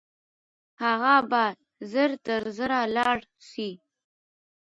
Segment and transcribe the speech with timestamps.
[0.83, 1.43] هغه به
[1.91, 3.19] ژر تر ژره لاړ
[3.49, 3.69] سي.